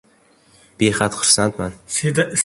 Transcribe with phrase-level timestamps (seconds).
[0.79, 1.71] Behad xursandman.